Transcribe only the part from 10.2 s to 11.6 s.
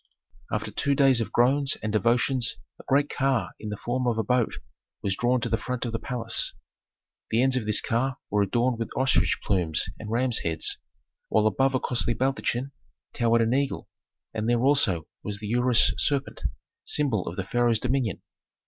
heads, while